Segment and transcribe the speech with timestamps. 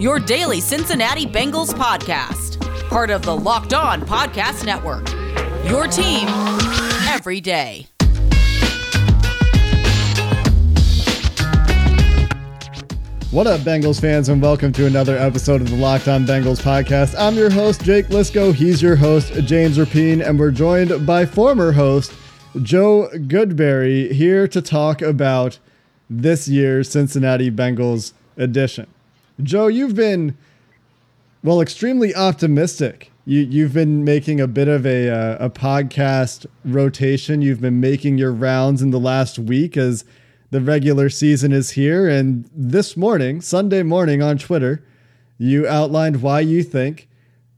[0.00, 5.06] your daily Cincinnati Bengals podcast, part of the Locked On Podcast Network.
[5.68, 6.26] Your team
[7.06, 7.86] every day.
[13.30, 17.14] What up, Bengals fans, and welcome to another episode of the Locked On Bengals podcast.
[17.18, 18.54] I'm your host, Jake Liskow.
[18.54, 22.14] He's your host, James Rapien, and we're joined by former host,
[22.62, 25.58] Joe Goodberry, here to talk about
[26.08, 28.86] this year's Cincinnati Bengals edition.
[29.42, 30.36] Joe, you've been,
[31.42, 33.10] well, extremely optimistic.
[33.24, 37.42] You, you've been making a bit of a, uh, a podcast rotation.
[37.42, 40.04] You've been making your rounds in the last week as
[40.50, 42.08] the regular season is here.
[42.08, 44.84] And this morning, Sunday morning on Twitter,
[45.38, 47.08] you outlined why you think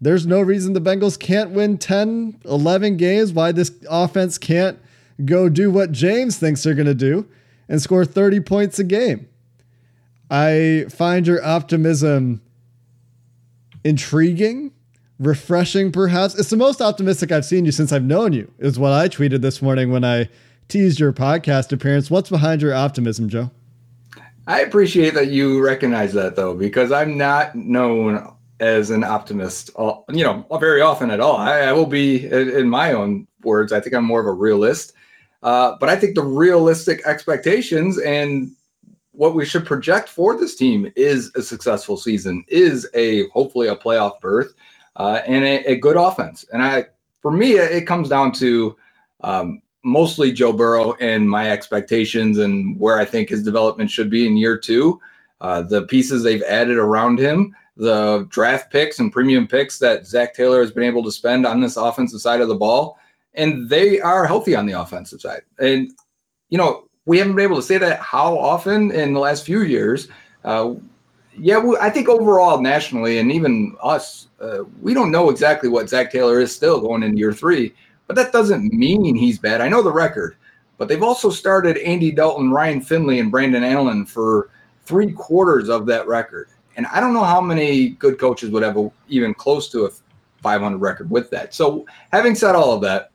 [0.00, 4.78] there's no reason the Bengals can't win 10, 11 games, why this offense can't
[5.24, 7.26] go do what James thinks they're going to do
[7.68, 9.28] and score 30 points a game.
[10.32, 12.40] I find your optimism
[13.84, 14.72] intriguing,
[15.18, 16.38] refreshing, perhaps.
[16.38, 19.42] It's the most optimistic I've seen you since I've known you, is what I tweeted
[19.42, 20.30] this morning when I
[20.68, 22.10] teased your podcast appearance.
[22.10, 23.50] What's behind your optimism, Joe?
[24.46, 29.70] I appreciate that you recognize that though, because I'm not known as an optimist,
[30.08, 31.36] you know, very often at all.
[31.36, 34.94] I, I will be, in my own words, I think I'm more of a realist.
[35.42, 38.50] Uh, but I think the realistic expectations and
[39.12, 43.76] what we should project for this team is a successful season, is a hopefully a
[43.76, 44.54] playoff berth,
[44.96, 46.44] uh, and a, a, good offense.
[46.52, 46.86] And I,
[47.20, 48.76] for me, it comes down to
[49.22, 54.26] um, mostly Joe Burrow and my expectations and where I think his development should be
[54.26, 55.00] in year two.
[55.40, 60.34] Uh, the pieces they've added around him, the draft picks and premium picks that Zac
[60.34, 62.98] Taylor has been able to spend on this offensive side of the ball,
[63.34, 65.42] and they are healthy on the offensive side.
[65.58, 65.90] And
[66.48, 69.62] you know, we haven't been able to say that how often in the last few
[69.62, 70.08] years.
[70.44, 70.74] Uh,
[71.36, 76.12] yeah, I think overall nationally and even us, uh, we don't know exactly what Zac
[76.12, 77.74] Taylor is still going into year three
[78.12, 79.62] but that doesn't mean he's bad.
[79.62, 80.36] I know the record,
[80.76, 84.50] but they've also started Andy Dalton, Ryan Finley, and Brandon Allen for
[84.84, 86.48] three quarters of that record.
[86.76, 89.90] And I don't know how many good coaches would have a, even close to a
[90.42, 91.54] 500 record with that.
[91.54, 93.11] So, having said all of that,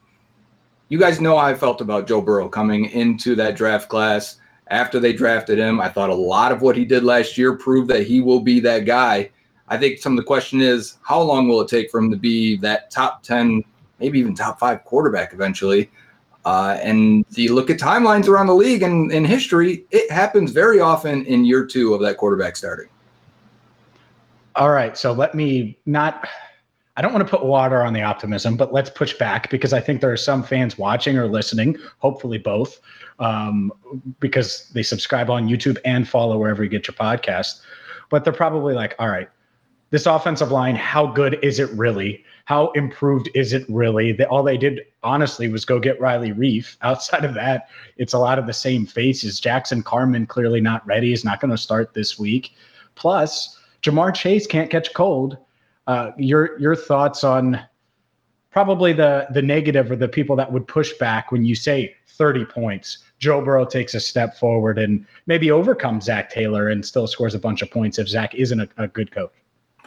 [0.90, 4.38] you guys know how I felt about Joe Burrow coming into that draft class.
[4.70, 7.90] After they drafted him, I thought a lot of what he did last year proved
[7.90, 9.30] that he will be that guy.
[9.70, 12.18] I think some of the question is how long will it take for him to
[12.18, 13.64] be that top 10
[14.00, 15.90] maybe even top five quarterback eventually.
[16.46, 20.80] Uh, and you look at timelines around the league and in history, it happens very
[20.80, 22.88] often in year two of that quarterback starting.
[24.56, 24.98] All right.
[24.98, 26.28] So let me not,
[26.98, 29.80] I don't want to put water on the optimism, but let's push back because I
[29.80, 32.82] think there are some fans watching or listening, hopefully both,
[33.20, 33.72] um,
[34.20, 37.62] because they subscribe on YouTube and follow wherever you get your podcast.
[38.10, 39.30] But they're probably like, all right,
[39.92, 42.26] this offensive line, how good is it really?
[42.46, 44.12] How improved is it really?
[44.12, 46.78] That all they did, honestly, was go get Riley Reiff.
[46.82, 49.40] Outside of that, it's a lot of the same faces.
[49.40, 51.14] Jackson Carman clearly not ready.
[51.14, 52.54] Is not going to start this week.
[52.96, 55.38] Plus, Ja'Marr Chase can't catch cold.
[55.88, 57.60] Uh, your your thoughts on
[58.52, 62.46] probably the the negative or the people that would push back when you say 30
[62.46, 63.00] points.
[63.20, 67.40] Joe Burrow takes a step forward and maybe overcomes Zac Taylor and still scores a
[67.40, 69.32] bunch of points if Zac isn't a, a good coach.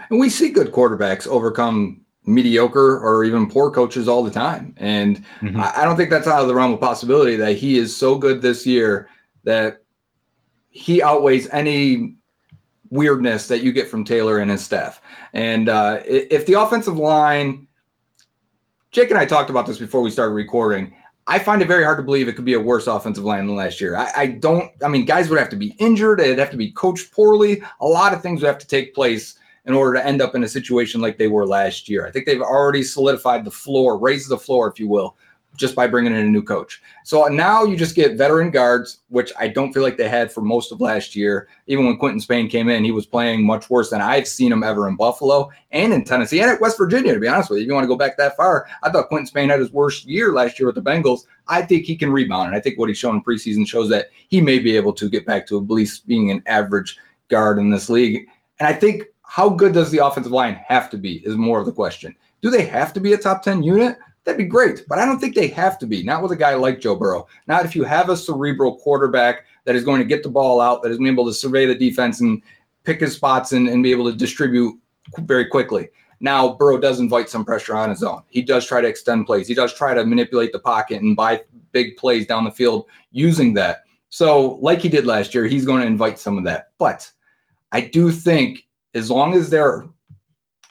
[0.08, 4.74] And we see good quarterbacks overcome mediocre or even poor coaches all the time.
[4.76, 5.60] And mm-hmm.
[5.60, 8.16] I, I don't think that's out of the realm of possibility that he is so
[8.16, 9.08] good this year
[9.44, 9.82] that
[10.70, 12.14] he outweighs any
[12.90, 15.00] weirdness that you get from Taylor and his staff.
[15.32, 17.66] And uh, if the offensive line,
[18.90, 20.94] Jake and I talked about this before we started recording.
[21.26, 23.54] I find it very hard to believe it could be a worse offensive line than
[23.54, 23.96] last year.
[23.96, 26.72] I, I don't, I mean, guys would have to be injured, it'd have to be
[26.72, 27.62] coached poorly.
[27.80, 30.42] A lot of things would have to take place in order to end up in
[30.42, 32.04] a situation like they were last year.
[32.04, 35.16] I think they've already solidified the floor, raised the floor, if you will,
[35.56, 36.80] just by bringing in a new coach.
[37.04, 40.40] So now you just get veteran guards, which I don't feel like they had for
[40.40, 41.48] most of last year.
[41.66, 44.62] Even when Quinton Spain came in, he was playing much worse than I've seen him
[44.62, 47.64] ever in Buffalo and in Tennessee and at West Virginia, to be honest with you.
[47.64, 50.06] If you want to go back that far, I thought Quinton Spain had his worst
[50.06, 51.20] year last year with the Bengals.
[51.46, 52.48] I think he can rebound.
[52.48, 55.10] And I think what he's shown in preseason shows that he may be able to
[55.10, 56.96] get back to at least being an average
[57.28, 58.26] guard in this league.
[58.58, 61.66] And I think how good does the offensive line have to be is more of
[61.66, 62.16] the question.
[62.42, 63.98] Do they have to be a top 10 unit?
[64.30, 66.04] That'd be great, but I don't think they have to be.
[66.04, 67.26] Not with a guy like Joe Burrow.
[67.48, 70.84] Not if you have a cerebral quarterback that is going to get the ball out,
[70.84, 72.40] that is able to survey the defense and
[72.84, 74.78] pick his spots and, and be able to distribute
[75.18, 75.88] very quickly.
[76.20, 78.22] Now, Burrow does invite some pressure on his own.
[78.28, 79.48] He does try to extend plays.
[79.48, 81.42] He does try to manipulate the pocket and buy
[81.72, 83.82] big plays down the field using that.
[84.10, 86.68] So, like he did last year, he's going to invite some of that.
[86.78, 87.10] But
[87.72, 89.88] I do think as long as they're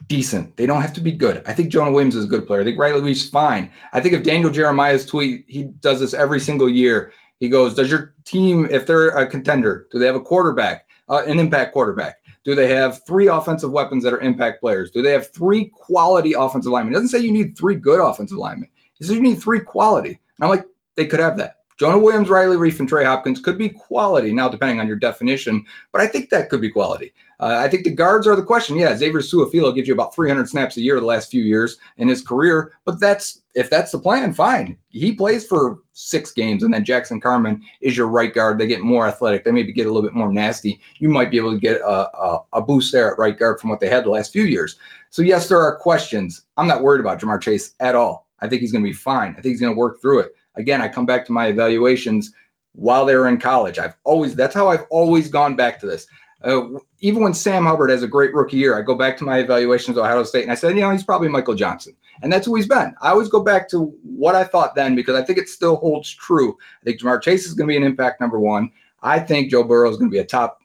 [0.07, 1.44] decent, they don't have to be good.
[1.46, 2.62] I think Jonah Williams is a good player.
[2.62, 3.72] I think Riley Reiff's fine.
[3.94, 7.12] I think if Daniel Jeremiah's tweet, he does this every single year.
[7.40, 11.24] He goes, Does your team, if they're a contender, do they have a quarterback, uh,
[11.25, 12.16] an impact quarterback?
[12.46, 14.92] Do they have three offensive weapons that are impact players?
[14.92, 16.94] Do they have three quality offensive linemen?
[16.94, 18.69] Doesn't say you need three good offensive linemen.
[18.94, 20.10] He says you need three quality.
[20.10, 20.66] And I'm like,
[20.96, 21.59] they could have that.
[21.80, 25.66] Jonah Williams, Riley Reiff, and Trey Hopkins could be quality now, depending on your definition,
[25.94, 27.14] but I think that could be quality.
[27.40, 28.78] Uh, I think the guards are the question.
[28.78, 32.10] Yeah, Xavier Su'a-Filo gives you about 300 snaps a year the last few years in
[32.10, 34.78] his career, but that's if that's the plan, fine.
[34.90, 38.60] He plays for six games, and then Jackson Carman is your right guard.
[38.60, 39.46] They get more athletic.
[39.46, 40.82] They maybe get a little bit more nasty.
[40.98, 43.70] You might be able to get a, a, a boost there at right guard from
[43.70, 44.75] what they had the last few years.
[45.12, 46.44] So yes, there are questions.
[46.58, 48.28] I'm not worried about Ja'Marr Chase at all.
[48.42, 49.32] I think he's going to be fine.
[49.32, 52.32] I think he's going to work through it again, I come back to my evaluations
[52.74, 53.80] while they were in college.
[53.80, 56.06] I've always that's how I've always gone back to this.
[56.44, 56.68] Uh,
[57.02, 59.98] even when Sam Hubbard has a great rookie year, I go back to my evaluations
[59.98, 61.96] of Ohio State and I said, you know, he's probably Michael Johnson.
[62.22, 62.94] And that's who he's been.
[63.02, 66.14] I always go back to what I thought then because I think it still holds
[66.14, 66.58] true.
[66.82, 68.72] I think Ja'Marr Chase is going to be an impact number one.
[69.02, 70.60] I think Joe Burrow is going to be a top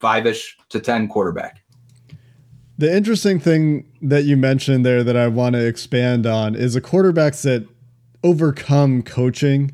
[0.00, 1.62] five ish to 10 quarterback.
[2.76, 6.80] The interesting thing that you mentioned there that I want to expand on is a
[6.80, 7.66] quarterbacks that
[8.22, 9.72] overcome coaching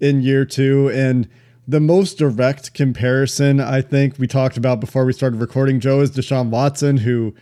[0.00, 0.90] in year two.
[0.90, 1.28] And
[1.66, 6.10] the most direct comparison I think we talked about before we started recording, Joe, is
[6.10, 7.34] Deshaun Watson, who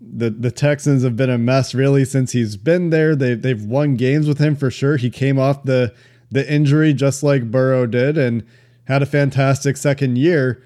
[0.00, 3.14] the the Texans have been a mess really since he's been there.
[3.14, 4.96] They they've won games with him for sure.
[4.96, 5.94] He came off the
[6.30, 8.44] the injury just like Burrow did and
[8.84, 10.62] had a fantastic second year.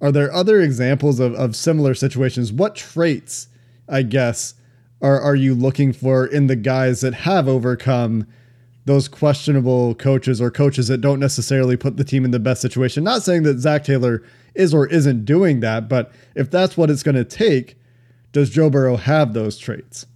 [0.00, 2.52] Are there other examples of, of similar situations?
[2.52, 3.48] What traits,
[3.88, 4.54] I guess,
[5.00, 8.26] are, are you looking for in the guys that have overcome
[8.84, 13.04] those questionable coaches or coaches that don't necessarily put the team in the best situation.
[13.04, 14.22] Not saying that Zac Taylor
[14.54, 17.78] is or isn't doing that, but if that's what it's going to take,
[18.32, 20.06] does Joe Burrow have those traits?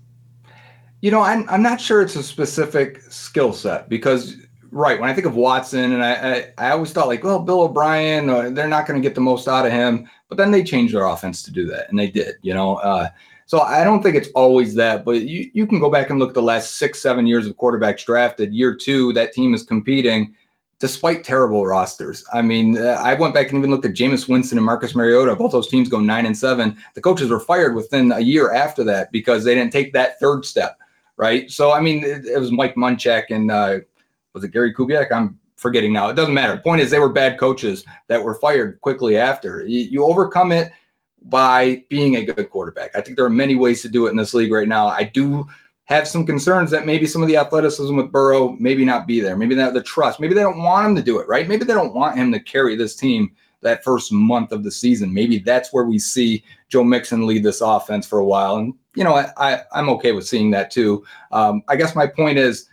[1.01, 4.37] You know, I'm, I'm not sure it's a specific skill set because,
[4.73, 7.63] right, when I think of Watson, and I, I, I always thought, like, well, Bill
[7.63, 10.09] O'Brien, uh, they're not going to get the most out of him.
[10.29, 12.77] But then they changed their offense to do that, and they did, you know.
[12.77, 13.11] Uh,
[13.47, 16.31] so I don't think it's always that, but you, you can go back and look
[16.31, 18.53] at the last six, seven years of quarterbacks drafted.
[18.53, 20.35] Year two, that team is competing
[20.79, 22.25] despite terrible rosters.
[22.33, 25.35] I mean, uh, I went back and even looked at Jameis Winston and Marcus Mariota.
[25.37, 26.77] Both those teams go nine and seven.
[26.95, 30.45] The coaches were fired within a year after that because they didn't take that third
[30.45, 30.79] step,
[31.17, 31.51] right?
[31.51, 33.79] So I mean, it, it was Mike Munchak and uh,
[34.35, 35.13] was it Gary Kubiak?
[35.13, 36.09] I'm forgetting now.
[36.09, 36.57] It doesn't matter.
[36.57, 39.65] The point is, they were bad coaches that were fired quickly after.
[39.67, 40.73] You, you overcome it
[41.29, 42.95] by being a good quarterback.
[42.95, 44.87] I think there are many ways to do it in this league right now.
[44.89, 45.47] I do
[45.87, 49.37] have some concerns that maybe some of the athleticism with Burrow maybe not be there.
[49.37, 50.21] Maybe not the trust.
[50.21, 51.49] Maybe they don't want him to do it, right?
[51.49, 53.33] Maybe they don't want him to carry this team
[53.63, 55.15] that first month of the season.
[55.15, 58.57] Maybe that's where we see Joe Mixon lead this offense for a while.
[58.57, 61.05] And, you know, I, I, am okay with seeing that too.
[61.33, 62.69] Um, I guess my point is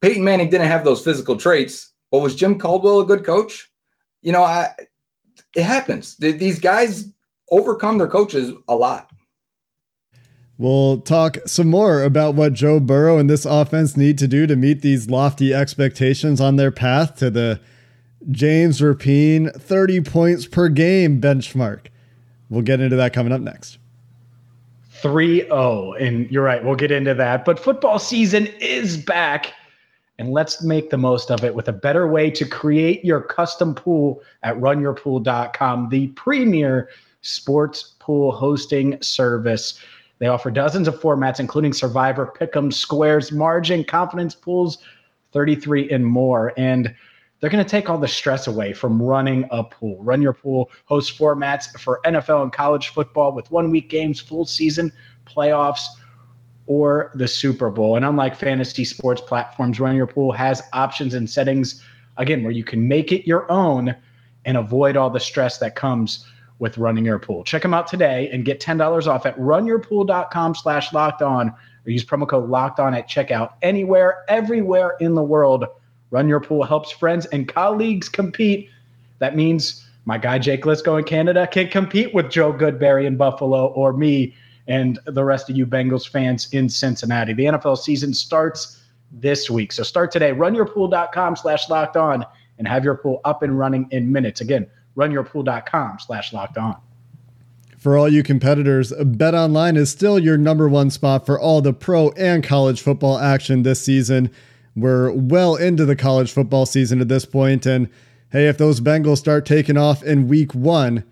[0.00, 3.70] Peyton Manning didn't have those physical traits, but was Jim Caldwell a good coach?
[4.22, 4.70] You know, I,
[5.54, 6.16] it happens.
[6.16, 7.08] These guys
[7.52, 9.10] overcome their coaches a lot.
[10.58, 14.56] We'll talk some more about what Joe Burrow and this offense need to do to
[14.56, 17.60] meet these lofty expectations on their path to the
[18.30, 21.86] James Rapien 30 points per game benchmark.
[22.48, 23.78] We'll get into that coming up next.
[25.00, 25.94] 3 0.
[25.94, 27.44] And you're right, we'll get into that.
[27.44, 29.54] But football season is back.
[30.18, 33.74] And let's make the most of it with a better way to create your custom
[33.74, 36.90] pool at runyourpool.com, the premier
[37.22, 39.80] sports pool hosting service.
[40.18, 44.78] They offer dozens of formats, including Survivor, Pick'em, Squares, Margin, Confidence Pools,
[45.32, 46.52] 33, and more.
[46.56, 46.94] And
[47.40, 50.00] they're going to take all the stress away from running a pool.
[50.00, 54.44] Run Your Pool hosts formats for NFL and college football with one week games, full
[54.44, 54.92] season,
[55.26, 55.86] playoffs,
[56.66, 57.96] or the Super Bowl.
[57.96, 61.84] And unlike fantasy sports platforms, Run Your Pool has options and settings,
[62.16, 63.96] again, where you can make it your own
[64.44, 66.24] and avoid all the stress that comes
[66.62, 67.42] with running your pool.
[67.42, 72.04] Check them out today and get $10 off at runyourpool.com slash locked on or use
[72.04, 75.64] promo code locked on at checkout anywhere, everywhere in the world.
[76.12, 78.70] Run Your Pool helps friends and colleagues compete.
[79.18, 83.66] That means my guy Jake Liskow in Canada can compete with Joe Goodberry in Buffalo
[83.72, 84.32] or me
[84.68, 87.32] and the rest of you Bengals fans in Cincinnati.
[87.32, 89.72] The NFL season starts this week.
[89.72, 90.30] So start today.
[90.30, 92.24] Runyourpool.com slash locked on
[92.58, 94.40] and have your pool up and running in minutes.
[94.40, 96.76] Again, runyourpool.com slash locked on.
[97.78, 101.72] For all you competitors, Bet Online is still your number one spot for all the
[101.72, 104.30] pro and college football action this season.
[104.76, 107.88] We're well into the college football season at this point, and
[108.30, 111.04] hey, if those Bengals start taking off in week one,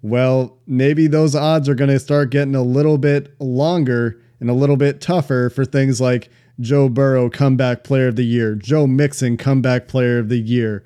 [0.00, 4.54] well, maybe those odds are going to start getting a little bit longer and a
[4.54, 9.36] little bit tougher for things like Joe Burrow, comeback player of the year, Joe Mixon,
[9.36, 10.84] comeback player of the year.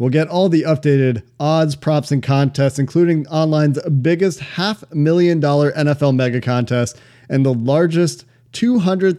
[0.00, 5.72] We'll get all the updated odds, props, and contests, including online's biggest half million dollar
[5.72, 9.18] NFL mega contest and the largest $200,000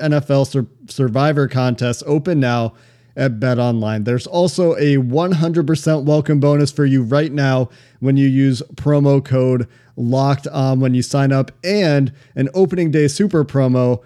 [0.00, 2.74] NFL sur- survivor contest open now
[3.16, 4.04] at Bet Online.
[4.04, 9.66] There's also a 100% welcome bonus for you right now when you use promo code
[9.96, 14.04] locked on when you sign up and an opening day super promo.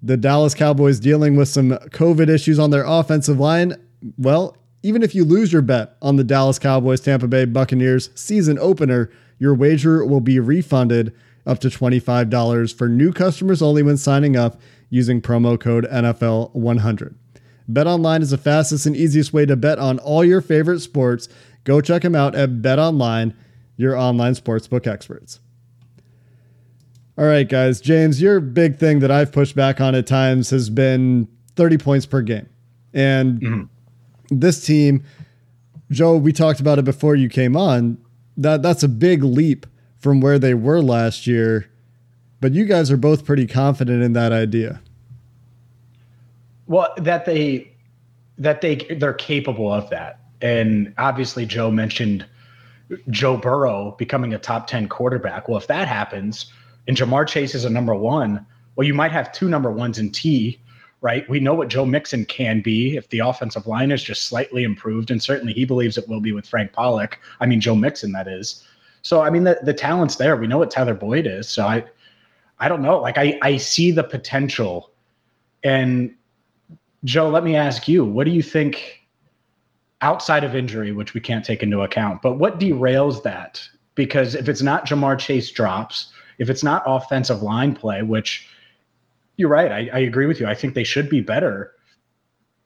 [0.00, 3.74] The Dallas Cowboys dealing with some COVID issues on their offensive line.
[4.16, 4.56] Well,
[4.86, 9.10] even if you lose your bet on the Dallas Cowboys Tampa Bay Buccaneers season opener,
[9.36, 11.12] your wager will be refunded
[11.44, 17.16] up to $25 for new customers only when signing up using promo code NFL100.
[17.68, 21.28] BetOnline is the fastest and easiest way to bet on all your favorite sports.
[21.64, 23.34] Go check them out at BetOnline,
[23.76, 25.40] your online sportsbook experts.
[27.18, 27.80] All right, guys.
[27.80, 31.26] James, your big thing that I've pushed back on at times has been
[31.56, 32.48] 30 points per game.
[32.94, 33.62] And mm-hmm.
[34.30, 35.04] This team,
[35.90, 37.98] Joe, we talked about it before you came on.
[38.36, 39.66] That that's a big leap
[39.98, 41.70] from where they were last year.
[42.40, 44.80] But you guys are both pretty confident in that idea.
[46.66, 47.72] Well, that they
[48.38, 50.20] that they they're capable of that.
[50.42, 52.26] And obviously Joe mentioned
[53.10, 55.48] Joe Burrow becoming a top 10 quarterback.
[55.48, 56.52] Well, if that happens
[56.86, 58.44] and Ja'Marr Chase is a number 1,
[58.76, 60.60] well you might have two number 1s in Tee,
[61.00, 61.28] right?
[61.28, 65.10] We know what Joe Mixon can be if the offensive line is just slightly improved
[65.10, 67.18] and certainly he believes it will be with Frank Pollack.
[67.40, 68.64] I mean Joe Mixon that is.
[69.02, 70.36] So I mean the the talent's there.
[70.36, 71.48] We know what Tyler Boyd is.
[71.48, 71.84] So I
[72.58, 72.98] I don't know.
[72.98, 74.90] Like I I see the potential
[75.62, 76.14] and
[77.04, 79.06] Joe, let me ask you, what do you think
[80.02, 83.62] outside of injury, which we can't take into account, but what derails that?
[83.94, 88.48] Because if it's not Ja'Marr Chase drops, if it's not offensive line play, which
[89.36, 90.46] you're right, I, I agree with you.
[90.46, 91.72] I think they should be better.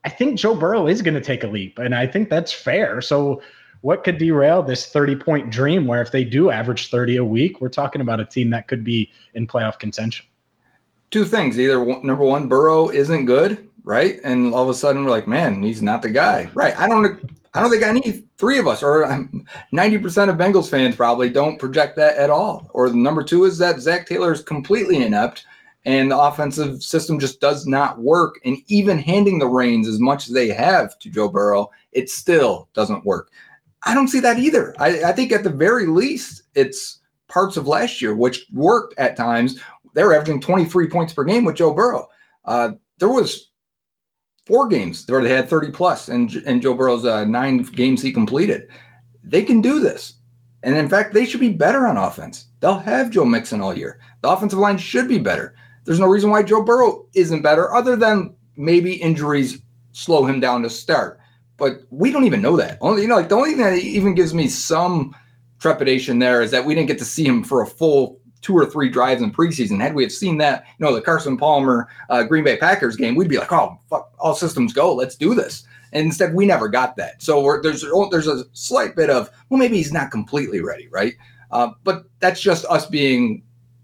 [0.05, 3.01] I think Joe Burrow is going to take a leap, and I think that's fair.
[3.01, 3.43] So,
[3.83, 7.61] what could derail this 30 point dream where if they do average 30 a week,
[7.61, 10.27] we're talking about a team that could be in playoff contention?
[11.11, 11.59] Two things.
[11.59, 14.21] Either number one, Burrow isn't good, right?
[14.23, 16.79] And all of a sudden we're like, man, he's not the guy, right?
[16.79, 17.21] I don't,
[17.55, 21.31] I don't think any three of us, or um, ninety percent of Bengals fans probably
[21.31, 22.71] don't project that at all.
[22.75, 25.47] Or the number two is that Zac Taylor is completely inept,
[25.85, 28.39] and the offensive system just does not work.
[28.45, 32.69] And even handing the reins as much as they have to Joe Burrow, it still
[32.75, 33.31] doesn't work.
[33.85, 34.75] I don't see that either.
[34.79, 39.17] I, I think at the very least, it's parts of last year, which worked at
[39.17, 39.59] times.
[39.95, 42.09] They were averaging 23 points per game with Joe Burrow.
[42.45, 43.51] Uh, there was
[44.47, 48.13] four games where they had 30 plus and, and Joe Burrow's uh, nine games he
[48.13, 48.69] completed.
[49.23, 50.15] They can do this.
[50.63, 52.47] And in fact, they should be better on offense.
[52.61, 53.99] They'll have Joe Mixon all year.
[54.21, 55.55] The offensive line should be better.
[55.91, 60.63] There's no reason why Joe Burrow isn't better, other than maybe injuries slow him down
[60.63, 61.19] to start.
[61.57, 62.79] But we don't even know that.
[62.81, 65.17] Only you know, like the only thing that even gives me some
[65.59, 68.67] trepidation there is that we didn't get to see him for a full two or
[68.67, 69.81] three drives in preseason.
[69.81, 73.17] Had we have seen that, you know, the Carson Palmer uh, Green Bay Packers game,
[73.17, 75.65] we'd be like, oh, fuck, all systems go, let's do this.
[75.93, 77.21] And instead, we never got that.
[77.21, 81.15] So there's there's a slight bit of well, maybe he's not completely ready, right?
[81.51, 83.43] Uh, but that's just us being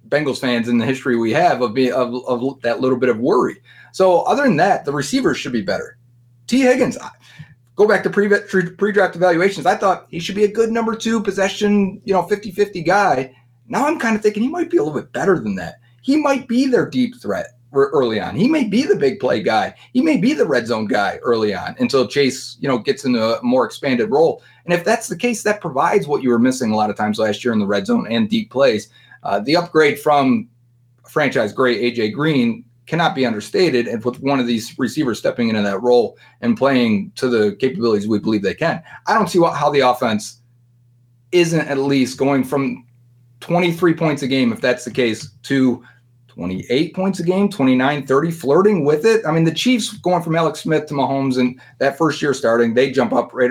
[0.09, 3.19] Bengals fans in the history we have of being of, of that little bit of
[3.19, 3.57] worry.
[3.93, 5.99] So other than that, the receivers should be better.
[6.47, 6.99] Tee Higgins,
[7.75, 9.67] go back to pre pre-draft evaluations.
[9.67, 13.35] I thought he should be a good number two possession, you know, 50-50 guy
[13.69, 15.81] now I'm kind of thinking he might be a little bit better than that.
[16.03, 18.37] He might be their deep threat early on.
[18.37, 19.75] He may be the big play guy.
[19.93, 23.23] He may be the red zone guy early on until Chase, you know, gets into
[23.23, 24.43] a more expanded role.
[24.65, 27.19] And if that's the case, that provides what you were missing a lot of times
[27.19, 28.89] last year in the red zone and deep plays.
[29.27, 30.49] Uh, the upgrade from
[31.09, 33.89] franchise great AJ Green cannot be understated.
[33.89, 38.07] And with one of these receivers stepping into that role and playing to the capabilities
[38.07, 40.41] we believe they can, I don't see what, how the offense
[41.33, 42.87] isn't at least going from
[43.41, 45.85] 23 points a game, if that's the case, to
[46.29, 49.27] 28 points a game, 29, 30, flirting with it.
[49.27, 52.75] I mean, the Chiefs going from Alex Smith to Mahomes and that first year starting,
[52.75, 53.51] they jump up right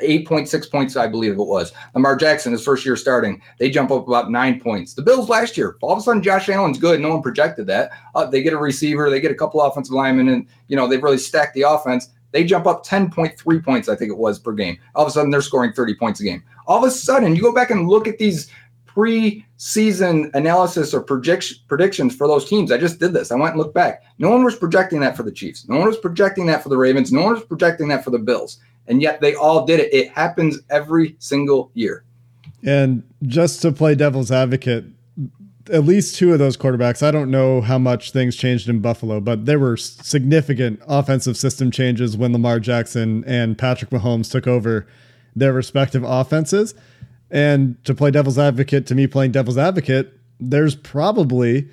[0.00, 1.72] 8.6 points, I believe it was.
[1.94, 4.94] Lamar Jackson, his first year starting, they jump up about nine points.
[4.94, 7.00] The Bills last year, all of a sudden, Josh Allen's good.
[7.00, 7.90] No one projected that.
[8.14, 11.02] Uh, they get a receiver, they get a couple offensive linemen, and you know they've
[11.02, 12.08] really stacked the offense.
[12.32, 14.78] They jump up 10.3 points, I think it was per game.
[14.94, 16.42] All of a sudden, they're scoring 30 points a game.
[16.66, 18.50] All of a sudden, you go back and look at these
[18.86, 22.70] pre-season analysis or prediction, predictions for those teams.
[22.70, 23.32] I just did this.
[23.32, 24.02] I went and looked back.
[24.18, 25.66] No one was projecting that for the Chiefs.
[25.68, 27.12] No one was projecting that for the Ravens.
[27.12, 28.58] No one was projecting that for the Bills.
[28.86, 29.92] And yet they all did it.
[29.92, 32.04] It happens every single year.
[32.64, 34.84] And just to play devil's advocate,
[35.70, 39.20] at least two of those quarterbacks, I don't know how much things changed in Buffalo,
[39.20, 44.86] but there were significant offensive system changes when Lamar Jackson and Patrick Mahomes took over
[45.36, 46.74] their respective offenses.
[47.30, 51.68] And to play devil's advocate, to me, playing devil's advocate, there's probably,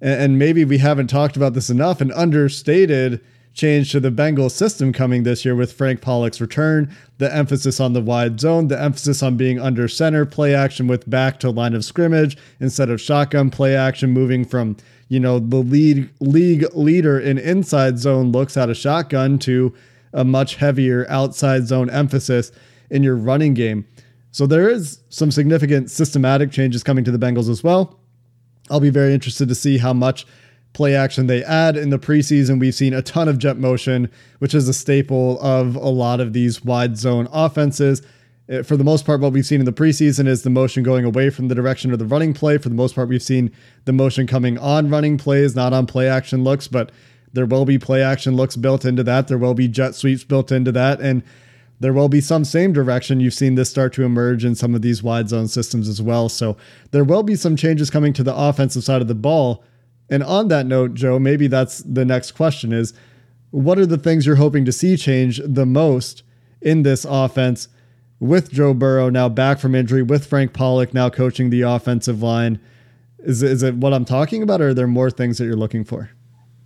[0.00, 3.20] and maybe we haven't talked about this enough, an understated
[3.54, 7.92] change to the Bengals system coming this year with Frank Pollack's return, the emphasis on
[7.92, 11.74] the wide zone, the emphasis on being under center, play action with back to line
[11.74, 14.76] of scrimmage instead of shotgun play action, moving from
[15.08, 19.74] you know the lead league leader in inside zone looks at a shotgun to
[20.14, 22.52] a much heavier outside zone emphasis
[22.90, 23.86] in your running game.
[24.30, 27.98] So there is some significant systematic changes coming to the Bengals as well.
[28.70, 30.26] I'll be very interested to see how much
[30.72, 32.58] play action they add in the preseason.
[32.58, 36.32] We've seen a ton of jet motion, which is a staple of a lot of
[36.32, 38.02] these wide zone offenses.
[38.50, 41.04] Uh, for the most part, what we've seen in the preseason is the motion going
[41.04, 42.58] away from the direction of the running play.
[42.58, 43.50] For the most part, we've seen
[43.84, 46.90] the motion coming on running plays, not on play action looks, but
[47.32, 49.28] there will be play action looks built into that.
[49.28, 51.00] There will be jet sweeps built into that.
[51.00, 51.22] And
[51.80, 53.20] there will be some same direction.
[53.20, 56.28] You've seen this start to emerge in some of these wide zone systems as well.
[56.28, 56.56] So
[56.92, 59.64] there will be some changes coming to the offensive side of the ball.
[60.12, 62.92] And on that note, Joe, maybe that's the next question is
[63.50, 66.22] what are the things you're hoping to see change the most
[66.60, 67.68] in this offense
[68.20, 72.60] with Joe Burrow now back from injury, with Frank Pollack now coaching the offensive line?
[73.20, 75.82] Is, is it what I'm talking about, or are there more things that you're looking
[75.82, 76.10] for?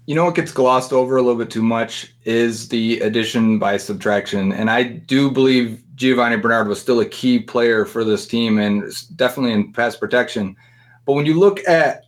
[0.06, 3.76] You know what gets glossed over a little bit too much is the addition by
[3.76, 4.52] subtraction.
[4.52, 8.92] And I do believe Giovani Bernard was still a key player for this team and
[9.14, 10.56] definitely in pass protection.
[11.04, 12.05] But when you look at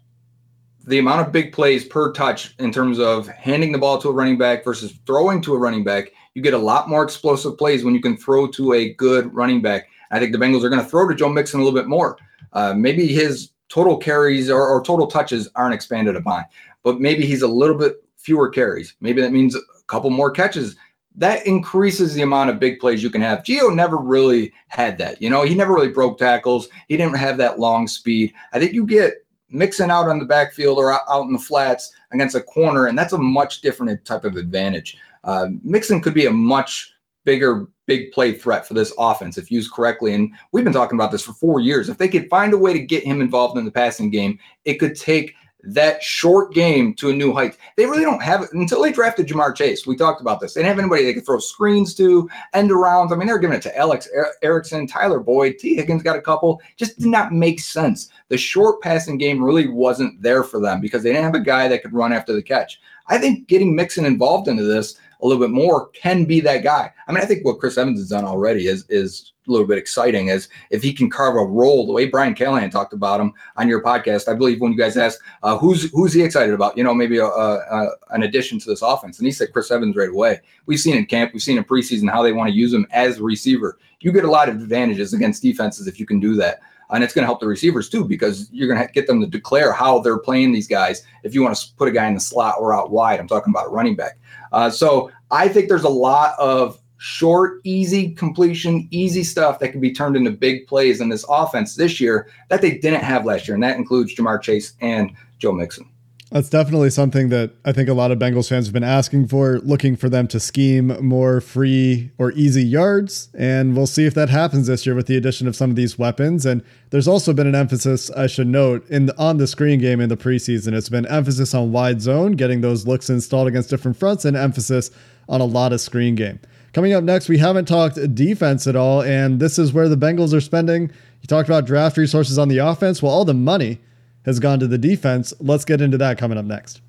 [0.89, 4.13] the amount of big plays per touch in terms of handing the ball to a
[4.13, 7.85] running back versus throwing to a running back, you get a lot more explosive plays
[7.85, 9.89] when you can throw to a good running back.
[10.11, 12.17] I think the Bengals are going to throw to Joe Mixon a little bit more.
[12.53, 16.45] Uh, maybe his total carries or, or total touches aren't expanded upon
[16.83, 18.95] but maybe he's a little bit fewer carries.
[19.01, 20.77] Maybe that means a couple more catches.
[21.17, 23.45] That increases the amount of big plays you can have.
[23.45, 25.21] Geo never really had that.
[25.21, 26.69] You know, he never really broke tackles.
[26.89, 28.33] He didn't have that long speed.
[28.53, 32.37] I think you get Mixon out on the backfield or out in the flats against
[32.37, 34.97] a corner, and that's a much different type of advantage.
[35.25, 36.93] Uh, Mixon could be a much
[37.25, 40.15] bigger big play threat for this offense if used correctly.
[40.15, 41.89] And we've been talking about this for four years.
[41.89, 44.75] If they could find a way to get him involved in the passing game, it
[44.75, 47.57] could take that short game to a new height.
[47.77, 49.87] They really don't have it until they drafted Ja'Marr Chase.
[49.87, 50.55] We talked about this.
[50.55, 53.13] They didn't have anybody they could throw screens to, end arounds.
[53.13, 54.09] I mean, they're giving it to Alex
[54.43, 56.61] Erickson, Tyler Boyd, Tee Higgins got a couple.
[56.77, 58.11] Just did not make sense.
[58.29, 61.69] The short passing game really wasn't there for them because they didn't have a guy
[61.69, 62.81] that could run after the catch.
[63.09, 66.93] I think getting Mixon involved into this a little bit more can be that guy.
[67.07, 69.79] I mean, I think what Chris Evans has done already is is a little bit
[69.79, 73.33] exciting as if he can carve a role the way Brian Callahan talked about him
[73.57, 74.29] on your podcast.
[74.29, 77.19] I believe when you guys asked uh, who's who's he excited about, you know, maybe
[77.19, 80.41] a, a, an addition to this offense, and he said Chris Evans right away.
[80.67, 83.19] We've seen in camp, we've seen in preseason how they want to use him as
[83.19, 83.79] a receiver.
[84.01, 87.13] You get a lot of advantages against defenses if you can do that and it's
[87.13, 89.99] going to help the receivers too because you're going to get them to declare how
[90.01, 91.05] they're playing these guys.
[91.23, 93.53] If you want to put a guy in the slot or out wide, I'm talking
[93.53, 94.19] about a running back.
[94.53, 99.81] Uh, so I think there's a lot of short, easy completion, easy stuff that can
[99.81, 103.47] be turned into big plays in this offense this year that they didn't have last
[103.47, 105.89] year, and that includes Ja'Marr Chase and Joe Mixon.
[106.31, 109.61] That's definitely something that I think a lot of Bengals fans have been asking for,
[109.61, 113.31] looking for them to scheme more free or easy yards.
[113.33, 115.99] And we'll see if that happens this year with the addition of some of these
[115.99, 116.45] weapons.
[116.45, 120.03] And there's also been an emphasis, I should note, in the, on the screen game
[120.03, 120.75] in the preseason.
[120.75, 124.91] It's been emphasis on wide zone, getting those looks installed against different fronts, and emphasis
[125.31, 126.41] on a lot of screen game.
[126.75, 130.35] Coming up next, we haven't talked defense at all, and this is where the Bengals
[130.35, 130.83] are spending.
[131.23, 133.03] You talked about draft resources on the offense.
[133.03, 133.81] Well, all the money
[134.29, 135.33] has gone to the defense.
[135.41, 136.83] Let's get into that coming up next.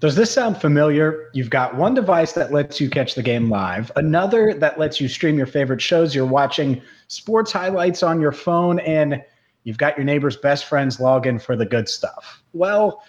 [0.00, 1.30] Does this sound familiar?
[1.32, 5.06] You've got one device that lets you catch the game live, another that lets you
[5.06, 6.16] stream your favorite shows.
[6.16, 9.22] You're watching sports highlights on your phone, and
[9.62, 12.42] you've got your neighbor's best friend's login for the good stuff.
[12.52, 13.04] Well,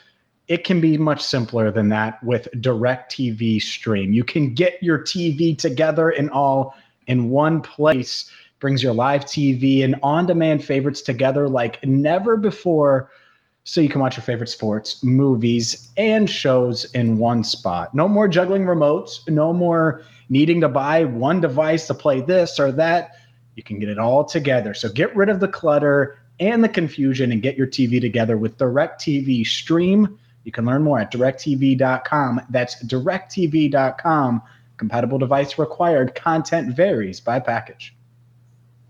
[0.48, 4.14] it can be much simpler than that with DirecTV Stream.
[4.14, 6.76] You can get your TV together in all
[7.08, 13.10] in one place brings your live TV and on demand favorites together like never before.
[13.64, 17.94] So you can watch your favorite sports, movies, and shows in one spot.
[17.94, 22.72] No more juggling remotes, no more needing to buy one device to play this or
[22.74, 23.12] that.
[23.56, 24.74] You can get it all together.
[24.74, 28.58] So get rid of the clutter and the confusion and get your TV together with
[28.58, 30.18] DirecTV Stream.
[30.46, 32.42] You can learn more at directv.com.
[32.50, 34.42] That's directv.com.
[34.78, 36.16] Compatible device required.
[36.16, 37.94] Content varies by package.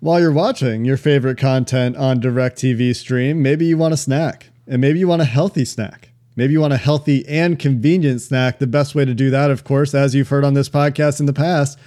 [0.01, 4.79] While you're watching your favorite content on DirecTV Stream, maybe you want a snack, and
[4.79, 6.11] maybe you want a healthy snack.
[6.37, 8.59] Maybe you want a healthy and convenient snack.
[8.59, 11.25] The best way to do that, of course, as you've heard on this podcast in
[11.25, 11.77] the past,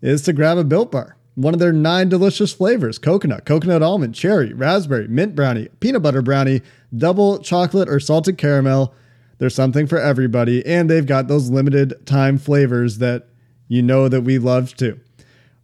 [0.00, 1.14] is to grab a Built Bar.
[1.36, 6.20] One of their nine delicious flavors coconut, coconut almond, cherry, raspberry, mint brownie, peanut butter
[6.20, 6.62] brownie,
[6.96, 8.92] double chocolate, or salted caramel.
[9.38, 13.28] There's something for everybody, and they've got those limited time flavors that
[13.68, 14.98] you know that we love too.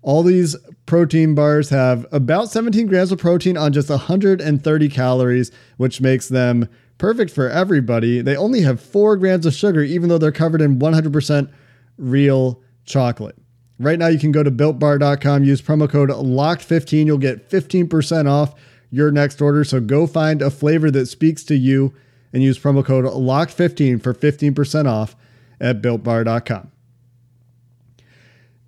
[0.01, 0.55] All these
[0.89, 6.69] protein bars have about 17 grams of protein on just 130 calories, which makes them
[6.97, 8.21] perfect for everybody.
[8.21, 11.53] They only have 4 grams of sugar, even though they're covered in 100%
[11.99, 13.37] real chocolate.
[13.79, 17.07] Right now, you can go to builtbar.com, use promo code LOCKED15.
[17.07, 18.55] You'll get 15% off
[18.91, 19.63] your next order.
[19.63, 21.95] So go find a flavor that speaks to you
[22.33, 25.15] and use promo code LOCKED15 for 15% off
[25.61, 26.73] at builtbar.com.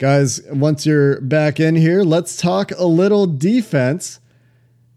[0.01, 4.19] Guys, once you're back in here, let's talk a little defense.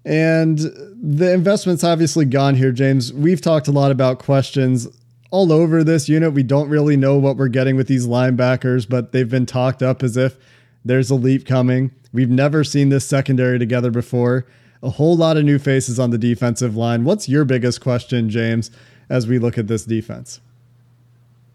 [0.06, 3.12] And the investment's obviously gone here, James.
[3.12, 4.88] We've talked a lot about questions
[5.30, 6.32] all over this unit.
[6.32, 10.04] We don't really know what we're getting with these linebackers, but they've been talked up
[10.04, 10.38] as if
[10.86, 11.92] there's a leap coming.
[12.14, 14.46] We've never seen this secondary together before.
[14.82, 17.04] A whole lot of new faces on the defensive line.
[17.04, 18.72] What's your biggest question, James,
[19.10, 20.40] as we look at this defense?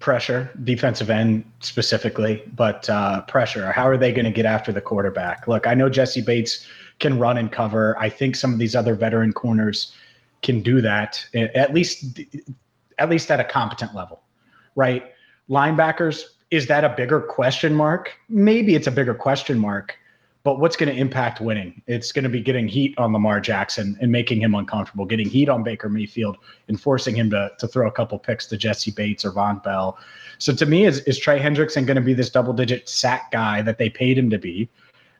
[0.00, 3.72] Pressure, defensive end specifically, but uh, pressure.
[3.72, 5.48] How are they going to get after the quarterback?
[5.48, 6.66] Look, I know Jessie Bates
[7.00, 7.96] can run and cover.
[7.98, 9.92] I think some of these other veteran corners
[10.42, 12.20] can do that at least,
[12.98, 14.22] at least at a competent level,
[14.76, 15.12] right?
[15.50, 18.12] Linebackers, is that a bigger question mark?
[18.28, 19.98] Maybe it's a bigger question mark.
[20.48, 21.82] But what's going to impact winning?
[21.86, 25.50] It's going to be getting heat on Lamar Jackson and making him uncomfortable, getting heat
[25.50, 29.26] on Baker Mayfield and forcing him to, to throw a couple picks to Jessie Bates
[29.26, 29.98] or Vonn Bell.
[30.38, 33.60] So to me, is, is Trey Hendrickson going to be this double digit sack guy
[33.60, 34.70] that they paid him to be?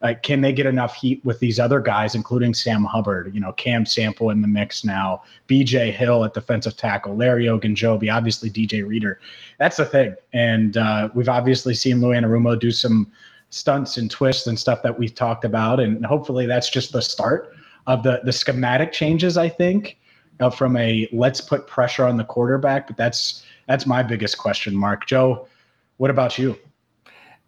[0.01, 3.53] Uh, can they get enough heat with these other guys, including Sam Hubbard, you know,
[3.53, 8.87] Cam Sample in the mix now, BJ Hill at defensive tackle, Larry Ogunjobi, obviously DJ
[8.87, 9.21] Reader.
[9.59, 10.14] That's the thing.
[10.33, 13.12] And uh, we've obviously seen Lou Anarumo do some
[13.51, 15.81] stunts and twists and stuff that we've talked about.
[15.81, 17.55] And hopefully that's just the start
[17.87, 19.99] of the, the schematic changes, I think,
[20.41, 22.87] uh, from a let's put pressure on the quarterback.
[22.87, 25.07] But that's that's my biggest question mark.
[25.07, 25.47] Joe,
[25.97, 26.59] what about you?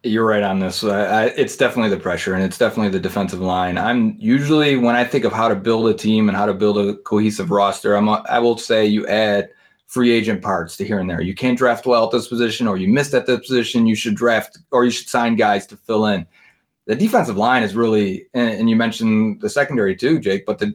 [0.03, 0.83] You're right on this.
[0.83, 3.77] I, I, it's definitely the pressure, and it's definitely the defensive line.
[3.77, 6.79] I'm usually when I think of how to build a team and how to build
[6.79, 9.51] a cohesive roster, I'm I will say you add
[9.91, 11.21] free agent parts to here and there.
[11.21, 13.87] You can't draft well at this position, or you missed at this position.
[13.87, 16.25] You should draft, or you should sign guys to fill in.
[16.87, 20.47] The defensive line is really, and, you mentioned the secondary too, Jake.
[20.47, 20.75] But the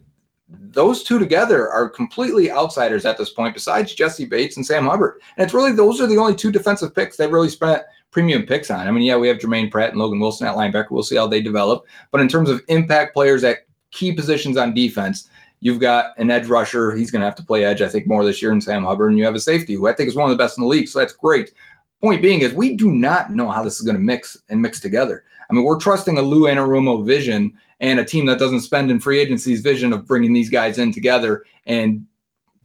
[0.49, 5.21] those two together are completely outsiders at this point, besides Jessie Bates and Sam Hubbard.
[5.37, 8.69] And it's really those are the only two defensive picks they've really spent premium picks
[8.69, 8.85] on.
[8.85, 10.91] I mean, yeah, we have Jermaine Pratt and Logan Wilson at linebacker.
[10.91, 11.85] We'll see how they develop.
[12.11, 13.59] But in terms of impact players at
[13.91, 16.95] key positions on defense, You've got an edge rusher.
[16.95, 19.09] He's going to have to play edge, I think, more this year than Sam Hubbard.
[19.09, 20.67] And you have a safety who I think is one of the best in the
[20.67, 20.87] league.
[20.87, 21.53] So that's great.
[22.01, 24.79] Point being is we do not know how this is going to mix and mix
[24.79, 25.23] together.
[25.49, 28.99] I mean, we're trusting a Lou Anarumo vision and a team that doesn't spend in
[28.99, 32.05] free agency's vision of bringing these guys in together and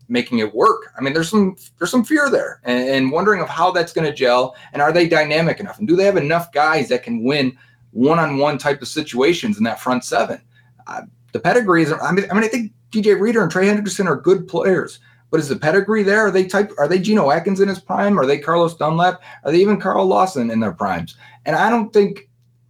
[0.09, 0.93] making it work.
[0.99, 4.07] I mean, there's some there's some fear there, and, and wondering of how that's going
[4.07, 7.23] to gel, and are they dynamic enough, and do they have enough guys that can
[7.23, 7.57] win
[7.93, 10.41] one-on-one type of situations in that front seven?
[10.87, 11.93] Uh, the pedigree is.
[11.93, 15.01] I mean, I mean, I think DJ Reader and Trey Hendrickson are good players.
[15.31, 16.27] But is the pedigree there?
[16.27, 16.73] Are they type?
[16.77, 18.19] Are they Geno Atkins in his prime?
[18.19, 19.23] Are they Carlos Dunlap?
[19.45, 21.17] Are they even Carl Lawson in their primes?
[21.47, 22.29] And I don't think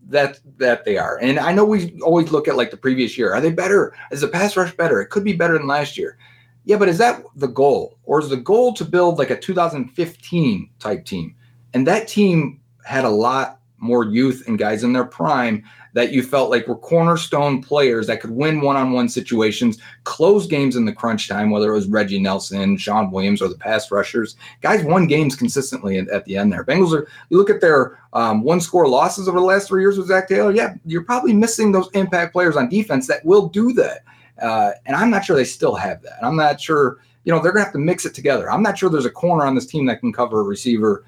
[0.09, 1.19] that that they are.
[1.23, 3.33] And I know we always look at like the previous year.
[3.33, 3.95] Are they better?
[4.11, 5.01] Is the pass rush better?
[5.01, 6.19] It could be better than last year.
[6.65, 10.71] Yeah, but is that the goal, or is the goal to build like a 2015
[10.79, 11.35] type team?
[11.73, 16.23] And that team had a lot more youth and guys in their prime that you
[16.23, 21.29] felt like were cornerstone players that could win one-on-one situations, close games in the crunch
[21.29, 24.37] time, whether it was Reggie Nelson, Shawn Williams, or the pass rushers.
[24.61, 26.65] Guys won games consistently at, the end there.
[26.65, 30.07] Bengals are, you look at their um, one-score losses over the last three years with
[30.07, 34.05] Zac Taylor, yeah, you're probably missing those impact players on defense that will do that.
[34.41, 36.23] Uh, and I'm not sure they still have that.
[36.23, 38.51] I'm not sure, you know, they're to have to mix it together.
[38.51, 41.05] I'm not sure there's a corner on this team that can cover a receiver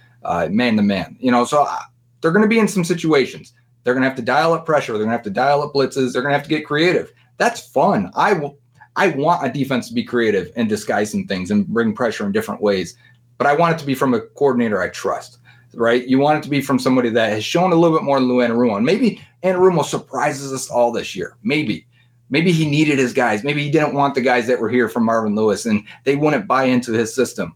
[0.51, 1.79] man to man, you know, so uh,
[2.23, 3.53] they're going to be in some situations
[3.85, 4.93] They're going to have to dial up pressure.
[4.93, 6.13] They're going to have to dial up blitzes.
[6.13, 7.13] They're going to have to get creative.
[7.37, 8.11] That's fun.
[8.15, 8.59] I will.
[8.95, 12.33] I want a defense to be creative and disguise some things and bring pressure in
[12.33, 12.95] different ways,
[13.39, 15.39] but I want it to be from a coordinator I trust.
[15.73, 16.07] Right?
[16.07, 18.29] You want it to be from somebody that has shown a little bit more than
[18.29, 18.85] Lou Anarumo.
[18.85, 21.39] Maybe Anarumo surprises us all this year.
[21.43, 21.87] Maybe.
[22.29, 23.43] Maybe he needed his guys.
[23.43, 26.47] Maybe he didn't want the guys that were here from Marvin Lewis and they wouldn't
[26.47, 27.55] buy into his system.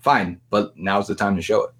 [0.00, 1.70] Fine, but now's the time to show it.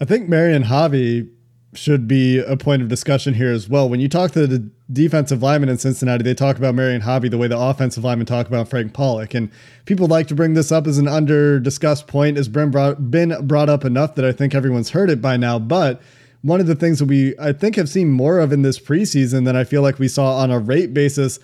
[0.00, 1.28] I think Marion Hobby
[1.74, 3.88] should be a point of discussion here as well.
[3.88, 7.38] When you talk to the defensive linemen in Cincinnati, they talk about Marion Hobby the
[7.38, 9.32] way the offensive linemen talk about Frank Pollack.
[9.34, 9.50] And
[9.86, 12.36] people like to bring this up as an under discussed point.
[12.36, 15.58] It's been brought, been brought up enough that I think everyone's heard it by now.
[15.58, 16.02] But
[16.42, 19.46] one of the things that we, I think, have seen more of in this preseason
[19.46, 21.38] than I feel like we saw on a rate basis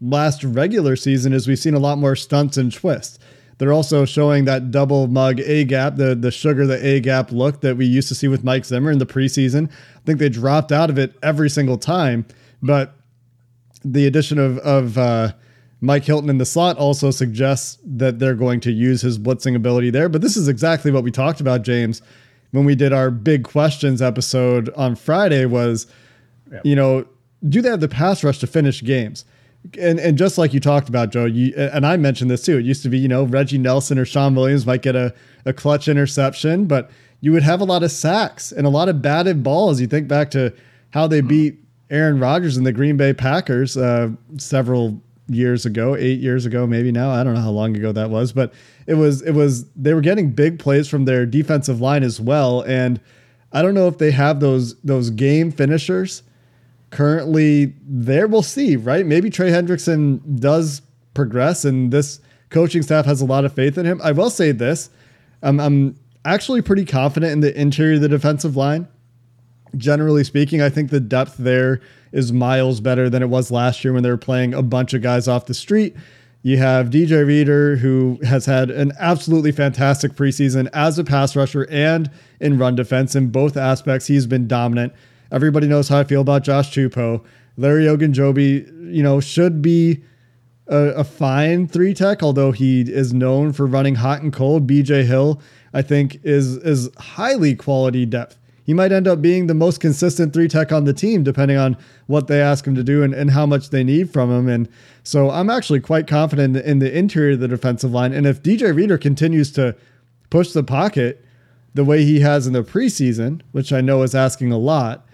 [0.00, 3.18] last regular season is we've seen a lot more stunts and twists.
[3.58, 7.60] They're also showing that double mug A gap, the the sugar the A gap look
[7.60, 9.70] that we used to see with Mike Zimmer in the preseason.
[9.70, 12.26] I think they dropped out of it every single time,
[12.62, 12.96] but
[13.84, 15.32] the addition of of uh,
[15.80, 19.90] Mike Hilton in the slot also suggests that they're going to use his blitzing ability
[19.90, 20.08] there.
[20.08, 22.02] But this is exactly what we talked about, James,
[22.52, 25.46] when we did our big questions episode on Friday.
[25.46, 25.86] Was
[26.50, 26.64] yep.
[26.64, 27.06] you know
[27.48, 29.24] do they have the pass rush to finish games?
[29.78, 32.58] And and just like you talked about, Joe, you and I mentioned this too.
[32.58, 35.52] It used to be, you know, Reggie Nelson or Shawn Williams might get a, a
[35.52, 39.42] clutch interception, but you would have a lot of sacks and a lot of batted
[39.42, 39.80] balls.
[39.80, 40.52] You think back to
[40.90, 41.58] how they beat
[41.90, 46.90] Aaron Rodgers and the Green Bay Packers uh, several years ago, eight years ago, maybe
[46.90, 47.10] now.
[47.10, 48.52] I don't know how long ago that was, but
[48.86, 52.62] it was it was they were getting big plays from their defensive line as well.
[52.62, 53.00] And
[53.52, 56.22] I don't know if they have those those game finishers
[56.92, 58.28] currently there.
[58.28, 59.04] We'll see, right?
[59.04, 60.82] Maybe Trey Hendrickson does
[61.14, 64.00] progress, and this coaching staff has a lot of faith in him.
[64.04, 64.90] I will say this:
[65.42, 68.86] I'm, I'm actually pretty confident in the interior of the defensive line.
[69.76, 71.80] Generally speaking, I think the depth there
[72.12, 75.02] is miles better than it was last year when they were playing a bunch of
[75.02, 75.96] guys off the street.
[76.42, 81.66] You have DJ Reader, who has had an absolutely fantastic preseason as a pass rusher
[81.70, 83.14] and in run defense.
[83.14, 84.92] In both aspects, he's been dominant.
[85.32, 87.24] Everybody knows how I feel about Josh Tupou.
[87.56, 90.02] Larry Ogunjobi, you know, should be
[90.68, 94.68] a, a fine three tech, although he is known for running hot and cold.
[94.68, 95.40] BJ Hill,
[95.72, 98.38] I think, is is highly quality depth.
[98.64, 101.76] He might end up being the most consistent three tech on the team, depending on
[102.06, 104.48] what they ask him to do and, and how much they need from him.
[104.48, 104.68] And
[105.02, 108.12] so I'm actually quite confident in the interior of the defensive line.
[108.12, 109.74] And if DJ Reader continues to
[110.30, 111.24] push the pocket
[111.74, 115.06] the way he has in the preseason, which I know is asking a lot,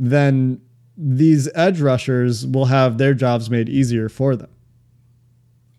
[0.00, 0.60] then
[0.96, 4.48] these edge rushers will have their jobs made easier for them.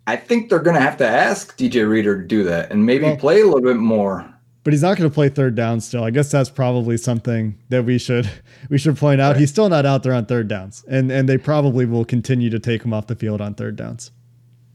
[0.06, 3.06] I think they're going to have to ask DJ Reader to do that and maybe
[3.06, 4.32] well, play a little bit more.
[4.64, 6.04] But he's not going to play third down still.
[6.04, 8.30] I guess that's probably something that we should
[8.70, 9.32] we should point out.
[9.32, 9.40] Right.
[9.40, 12.60] He's still not out there on third downs, and and they probably will continue to
[12.60, 14.12] take him off the field on third downs.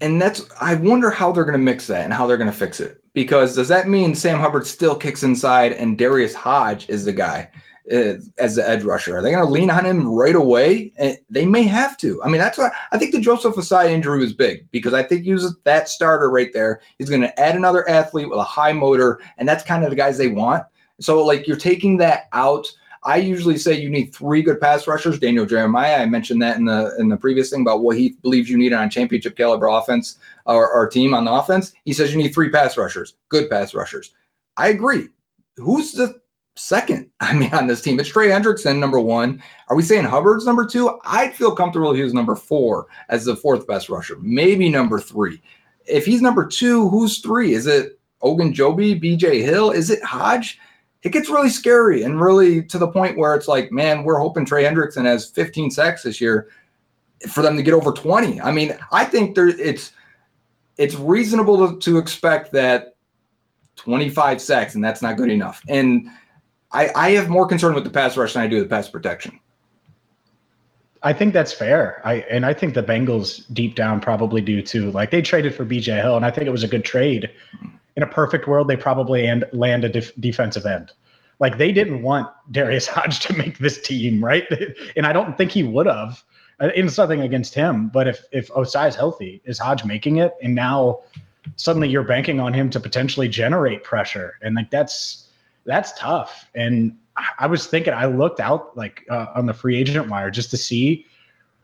[0.01, 2.57] And that's I wonder how they're going to mix that and how they're going to
[2.57, 3.01] fix it.
[3.13, 7.49] Because does that mean Sam Hubbard still kicks inside and Darius Hodge is the guy?
[7.93, 9.17] Uh, as the edge rusher?
[9.17, 10.93] Are they going to lean on him right away?
[10.97, 12.23] And they may have to.
[12.23, 15.25] I mean, that's why I think the Joseph Ossai injury was big because I think
[15.25, 16.81] he was that starter right there.
[16.99, 19.97] He's going to add another athlete with a high motor, and that's kind of the
[19.97, 20.65] guys they want.
[21.01, 22.71] So, like, you're taking that out.
[23.05, 25.21] I usually say you need three good pass rushers.
[25.21, 28.51] Daniel Jeremiah, I mentioned that in the in the previous thing about what he believes
[28.51, 31.73] you need on a championship caliber offense or, or team on the offense.
[31.85, 34.13] He says you need three pass rushers, good pass rushers.
[34.57, 35.09] I agree.
[35.57, 36.21] Who's the
[36.57, 37.11] second.
[37.21, 39.43] I mean, on this team, it's Trey Hendrickson, number one.
[39.69, 40.99] Are we saying Hubbard's number two?
[41.05, 44.99] I'd feel comfortable if he was number four as the fourth best rusher, maybe number
[44.99, 45.41] three.
[45.87, 47.55] If he's number two, who's three?
[47.55, 49.71] Is it Ogunjobi, BJ Hill?
[49.71, 50.59] Is it Hodge?
[51.03, 54.45] It gets really scary and really to the point where it's like, man, we're hoping
[54.45, 56.49] Trey Hendrickson has 15 sacks this year
[57.31, 58.41] for them to get over 20.
[58.41, 59.93] I mean, I think there it's
[60.79, 62.97] it's reasonable to, to expect that
[63.77, 65.63] 25 sacks, and that's not good enough.
[65.69, 66.09] And
[66.73, 68.89] I, I have more concern with the pass rush than I do with the pass
[68.89, 69.39] protection.
[71.03, 72.01] I think that's fair.
[72.05, 74.91] I and I think the Bengals deep down probably do too.
[74.91, 77.31] Like they traded for BJ Hill, and I think it was a good trade.
[77.97, 80.93] In a perfect world, they probably and land a def, defensive end.
[81.39, 84.45] Like they didn't want Darius Hodge to make this team, right?
[84.97, 86.23] And I don't think he would have.
[86.59, 90.33] It's nothing against him, but if if Ossai is healthy, is Hodge making it?
[90.43, 91.01] And now
[91.57, 95.26] suddenly you're banking on him to potentially generate pressure, and like that's
[95.67, 96.49] that's tough.
[96.55, 96.97] And
[97.39, 100.57] I was thinking, I looked out like uh, on the free agent wire just to
[100.57, 101.07] see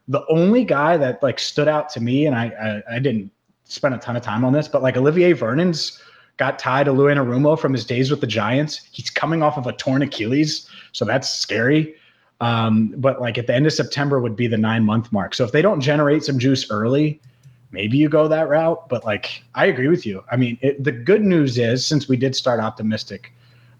[0.08, 3.30] the only guy that like stood out to me, and I, I, I didn't
[3.64, 6.00] spend a ton of time on this, but like Olivier Vernon's
[6.36, 8.80] got tied to Lou Anarumo from his days with the Giants.
[8.90, 11.94] He's coming off of a torn Achilles, so that's scary.
[12.40, 15.34] Um, but like at the end of September would be the nine month mark.
[15.34, 17.20] So if they don't generate some juice early,
[17.70, 18.88] maybe you go that route.
[18.88, 20.24] But like, I agree with you.
[20.30, 23.32] I mean, it, the good news is since we did start optimistic,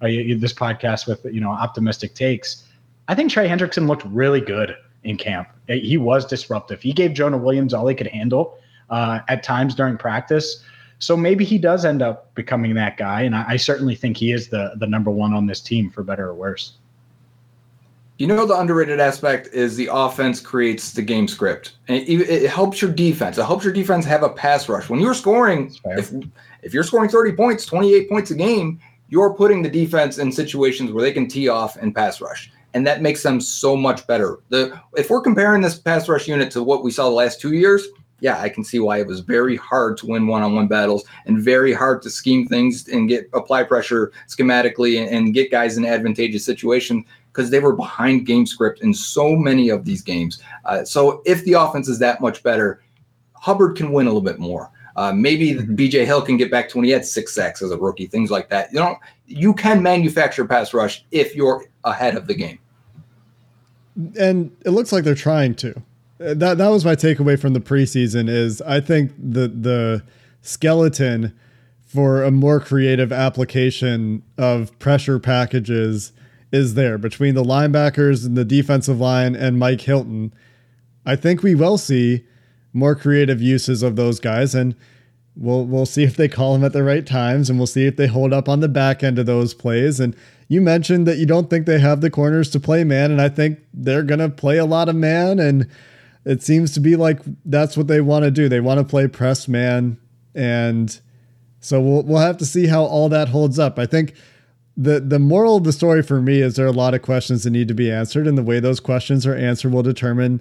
[0.02, 0.06] uh,
[0.38, 2.64] this podcast with you know optimistic takes,
[3.08, 5.48] I think Trey Hendrickson looked really good in camp.
[5.68, 6.82] He was disruptive.
[6.82, 8.58] He gave Jonah Williams all he could handle
[8.90, 10.62] uh, at times during practice.
[10.98, 14.32] So maybe he does end up becoming that guy, and I, I certainly think he
[14.32, 16.74] is the the number one on this team for better or worse.
[18.18, 21.72] You know, the underrated aspect is the offense creates the game script.
[21.88, 23.36] And it, it, helps your defense.
[23.36, 24.88] It helps your defense have a pass rush.
[24.88, 26.12] When you're scoring, if,
[26.62, 28.78] if you're scoring 30 points, 28 points a game,
[29.12, 32.50] you're putting the defense in situations where they can tee off and pass rush.
[32.72, 34.38] And that makes them so much better.
[34.48, 37.52] The if we're comparing this pass rush unit to what we saw the last two
[37.52, 37.86] years,
[38.20, 41.74] yeah, I can see why it was very hard to win one-on-one battles and very
[41.74, 46.42] hard to scheme things and get apply pressure schematically and, and get guys in advantageous
[46.42, 50.42] situations because they were behind game script in so many of these games.
[50.64, 52.82] Uh, so if the offense is that much better,
[53.34, 54.70] Hubbard can win a little bit more.
[54.96, 55.74] Uh, maybe mm-hmm.
[55.74, 58.30] BJ Hill can get back to when he had six sacks as a rookie, things
[58.30, 58.72] like that.
[58.72, 62.58] You know, you can manufacture pass rush if you're ahead of the game.
[64.18, 65.82] And it looks like they're trying to
[66.22, 70.02] that that was my takeaway from the preseason is I think the the
[70.40, 71.36] skeleton
[71.84, 76.12] for a more creative application of pressure packages
[76.50, 80.32] is there between the linebackers and the defensive line and Mike Hilton.
[81.04, 82.24] I think we will see
[82.72, 84.74] more creative uses of those guys and
[85.36, 87.96] we'll we'll see if they call them at the right times and we'll see if
[87.96, 90.16] they hold up on the back end of those plays and
[90.48, 93.28] you mentioned that you don't think they have the corners to play man and I
[93.28, 95.68] think they're going to play a lot of man and
[96.24, 98.48] it seems to be like that's what they want to do.
[98.48, 99.98] They want to play press man,
[100.34, 100.98] and
[101.60, 103.78] so we'll we'll have to see how all that holds up.
[103.78, 104.14] I think
[104.76, 107.44] the the moral of the story for me is there are a lot of questions
[107.44, 110.40] that need to be answered, and the way those questions are answered will determine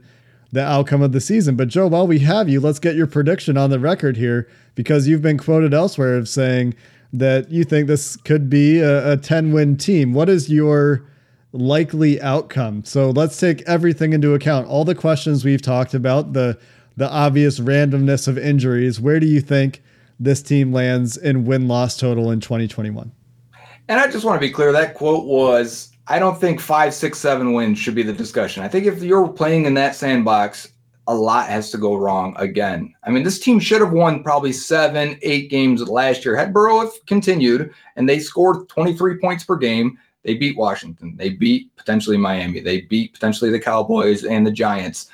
[0.51, 1.55] the outcome of the season.
[1.55, 5.07] But Joe, while we have you, let's get your prediction on the record here because
[5.07, 6.73] you've been quoted elsewhere of saying
[7.13, 10.13] that you think this could be a, a 10 win team.
[10.13, 11.05] What is your
[11.53, 12.83] likely outcome.
[12.83, 14.67] So let's take everything into account.
[14.67, 16.57] All the questions we've talked about, the
[16.97, 18.99] the obvious randomness of injuries.
[18.99, 19.81] Where do you think
[20.19, 23.11] this team lands in win loss total in 2021?
[23.87, 27.19] And I just want to be clear that quote was I don't think five, six,
[27.19, 28.63] seven wins should be the discussion.
[28.63, 30.73] I think if you're playing in that sandbox,
[31.07, 32.93] a lot has to go wrong again.
[33.05, 36.35] I mean, this team should have won probably seven, eight games last year.
[36.35, 41.15] Had Burrow continued and they scored 23 points per game, they beat Washington.
[41.15, 42.59] They beat potentially Miami.
[42.59, 45.07] They beat potentially the Cowboys and the Giants.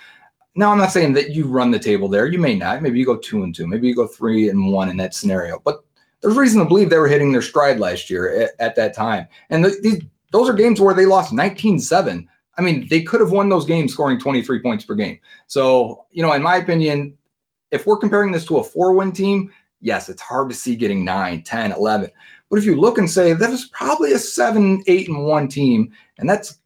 [0.56, 2.26] Now, I'm not saying that you run the table there.
[2.26, 2.82] You may not.
[2.82, 3.68] Maybe you go two and two.
[3.68, 5.60] Maybe you go three and one in that scenario.
[5.64, 5.84] But
[6.22, 9.28] there's reason to believe they were hitting their stride last year at, at that time.
[9.52, 12.28] And the, these, those are games where they lost 19 7.
[12.58, 15.20] I mean, they could have won those games scoring 23 points per game.
[15.46, 17.16] So, you know, in my opinion,
[17.72, 21.06] if we're comparing this to a four win team, yes, it's hard to see getting
[21.06, 22.10] 9, 10, 11.
[22.50, 25.92] But if you look and say that was probably a seven, eight, and one team,
[26.18, 26.60] and that's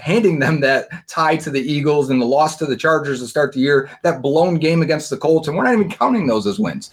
[0.00, 3.52] handing them that tie to the Eagles and the loss to the Chargers to start
[3.52, 6.58] the year, that blown game against the Colts, and we're not even counting those as
[6.58, 6.90] wins.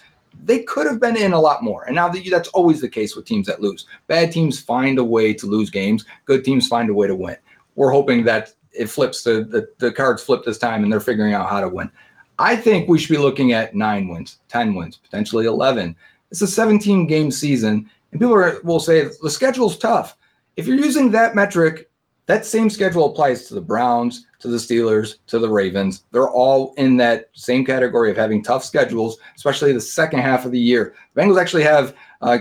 [0.49, 1.83] They could have been in a lot more.
[1.83, 3.85] And now that that's always the case with teams that lose.
[4.07, 7.37] Bad teams find a way to lose games, good teams find a way to win.
[7.75, 11.35] We're hoping that it flips the, the, the cards flip this time and they're figuring
[11.35, 11.91] out how to win.
[12.39, 15.95] I think we should be looking at nine wins, 10 wins, potentially 11.
[16.31, 17.87] It's a 17 game season.
[18.11, 20.17] And people are, will say the schedule's tough.
[20.55, 21.88] If you're using that metric,
[22.29, 26.03] that same schedule applies to the Browns, to the Steelers, to the Ravens.
[26.11, 30.51] They're all in that same category of having tough schedules, especially the second half of
[30.51, 30.93] the year.
[31.15, 32.37] The Bengals actually have, uh,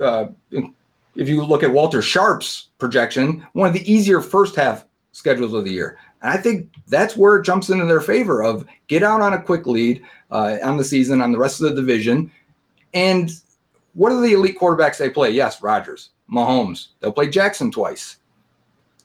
[0.00, 5.54] uh, if you look at Warren Sharp's projection, one of the easier first half schedules
[5.54, 5.96] of the year.
[6.22, 9.40] And I think that's where it jumps into their favor of get out on a
[9.40, 12.32] quick lead uh, on the season, on the rest of the division,
[12.94, 13.30] and
[13.94, 15.30] what are the elite quarterbacks they play?
[15.30, 16.88] Yes, Rodgers, Mahomes.
[16.98, 18.16] They'll play Jackson twice.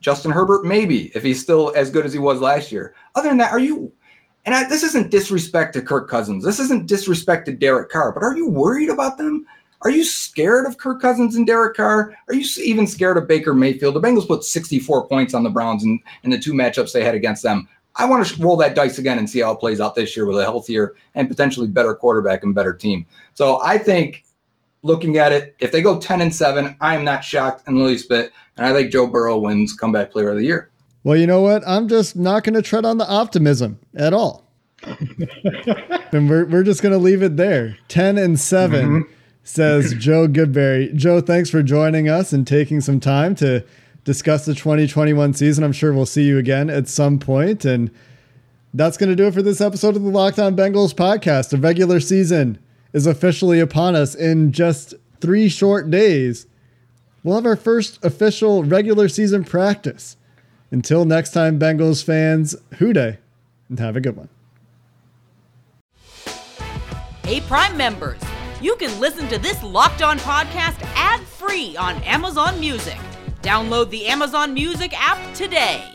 [0.05, 2.93] Justin Herbert, maybe, if he's still as good as he was last year.
[3.15, 3.91] Other than that, are you,
[4.45, 6.43] and I, this isn't disrespect to Kirk Cousins.
[6.43, 9.47] This isn't disrespect to Derek Carr, but are you worried about them?
[9.81, 12.15] Are you scared of Kirk Cousins and Derek Carr?
[12.27, 13.95] Are you even scared of Baker Mayfield?
[13.95, 17.15] The Bengals put 64 points on the Browns in, in the two matchups they had
[17.15, 17.67] against them.
[17.95, 20.27] I want to roll that dice again and see how it plays out this year
[20.27, 23.07] with a healthier and potentially better quarterback and better team.
[23.33, 24.23] So I think
[24.83, 27.83] looking at it, if they go 10 and 7, I am not shocked in the
[27.83, 28.31] least bit.
[28.57, 30.71] And I think Joe Burrow wins comeback player of the year.
[31.03, 31.63] Well, you know what?
[31.67, 34.49] I'm just not going to tread on the optimism at all.
[34.83, 37.77] and we're, we're just going to leave it there.
[37.89, 39.11] 10 and 7 mm-hmm.
[39.43, 40.93] says Joe Goodberry.
[40.95, 43.63] Joe, thanks for joining us and taking some time to
[44.03, 45.63] discuss the 2021 season.
[45.63, 47.65] I'm sure we'll see you again at some point.
[47.65, 47.91] And
[48.73, 51.49] that's going to do it for this episode of the Locked On Bengals podcast.
[51.49, 52.59] The regular season
[52.93, 56.47] is officially upon us in just three short days.
[57.25, 60.15] We'll have our first official regular season practice.
[60.69, 63.17] Until next time, Bengals fans, Who Dey
[63.67, 64.29] and have a good one.
[67.23, 68.21] Hey, Prime members,
[68.61, 72.97] you can listen to this Locked On podcast ad free on Amazon Music.
[73.41, 75.94] Download the Amazon Music app today.